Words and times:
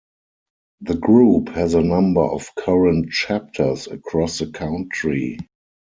The 0.79 0.95
group 0.95 1.49
has 1.49 1.75
a 1.75 1.83
number 1.83 2.21
of 2.23 2.55
current 2.55 3.11
chapters 3.11 3.85
across 3.85 4.39
the 4.39 4.47
country. 4.49 5.37